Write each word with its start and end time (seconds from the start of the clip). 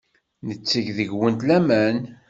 Netteg 0.47 0.87
deg-went 0.97 1.41
laman. 1.47 1.97